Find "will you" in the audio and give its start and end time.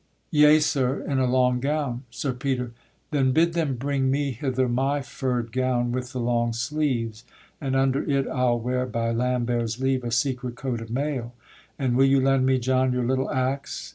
11.95-12.19